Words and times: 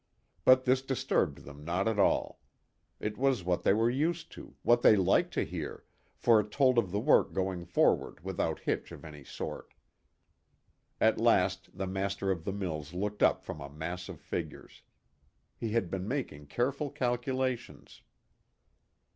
But 0.45 0.65
this 0.65 0.81
disturbed 0.81 1.43
them 1.45 1.63
not 1.63 1.87
at 1.87 1.99
all. 1.99 2.39
It 2.99 3.19
was 3.19 3.43
what 3.43 3.61
they 3.61 3.71
were 3.73 3.87
used 3.87 4.31
to, 4.31 4.55
what 4.63 4.81
they 4.81 4.95
liked 4.95 5.31
to 5.35 5.45
hear, 5.45 5.83
for 6.15 6.39
it 6.39 6.49
told 6.49 6.79
of 6.79 6.89
the 6.89 6.99
work 6.99 7.33
going 7.33 7.65
forward 7.65 8.19
without 8.23 8.61
hitch 8.61 8.91
of 8.91 9.05
any 9.05 9.23
sort. 9.23 9.75
At 10.99 11.19
last 11.21 11.77
the 11.77 11.85
master 11.85 12.31
of 12.31 12.45
the 12.45 12.51
mills 12.51 12.95
looked 12.95 13.21
up 13.21 13.43
from 13.45 13.61
a 13.61 13.69
mass 13.69 14.09
of 14.09 14.19
figures. 14.19 14.81
He 15.55 15.73
had 15.73 15.91
been 15.91 16.07
making 16.07 16.47
careful 16.47 16.89
calculations. 16.89 18.01